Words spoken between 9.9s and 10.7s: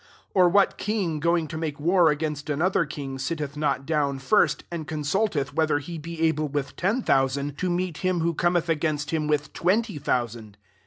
thousand